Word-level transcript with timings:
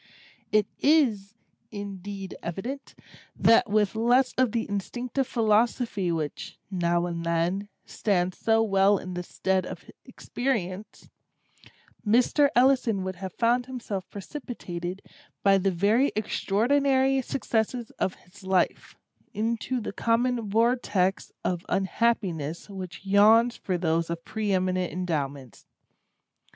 It 0.51 0.65
is, 0.79 1.35
indeed 1.69 2.35
evident, 2.41 2.95
that 3.35 3.69
with 3.69 3.93
less 3.95 4.33
of 4.33 4.51
the 4.51 4.67
instinctive 4.67 5.27
philosophy 5.27 6.11
which, 6.11 6.57
now 6.71 7.05
and 7.05 7.23
then, 7.23 7.69
stands 7.85 8.39
so 8.39 8.63
well 8.63 8.97
in 8.97 9.13
the 9.13 9.21
stead 9.21 9.63
of 9.63 9.91
experience, 10.03 11.07
Mr. 12.03 12.49
Ellison 12.55 13.03
would 13.03 13.17
have 13.17 13.33
found 13.33 13.67
himself 13.67 14.09
precipitated, 14.09 15.03
by 15.43 15.59
the 15.59 15.69
very 15.69 16.11
extraordinary 16.15 17.21
successes 17.21 17.91
of 17.99 18.15
his 18.15 18.43
life, 18.43 18.95
into 19.35 19.79
the 19.79 19.93
common 19.93 20.49
vortex 20.49 21.31
of 21.43 21.63
Unhappiness 21.69 22.67
which 22.71 23.05
yawns 23.05 23.55
for 23.55 23.77
those 23.77 24.09
of 24.09 24.25
preeminent 24.25 24.91
endowments. 24.91 25.67